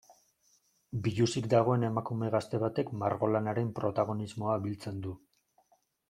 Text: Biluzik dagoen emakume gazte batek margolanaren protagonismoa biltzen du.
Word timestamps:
Biluzik 1.07 1.49
dagoen 1.53 1.83
emakume 1.89 2.31
gazte 2.35 2.61
batek 2.65 2.89
margolanaren 3.01 3.69
protagonismoa 3.81 4.57
biltzen 4.69 4.97
du. 5.05 5.13